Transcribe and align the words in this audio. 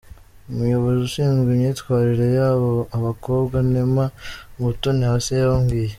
Umuyobozi 0.49 0.99
ushinzwe 1.07 1.47
imyitwarire 1.53 2.25
y’ 2.37 2.39
abo 2.49 2.71
abakobwa, 2.97 3.55
Neema 3.71 4.05
Umutoniwase 4.57 5.31
yabwiye. 5.41 5.89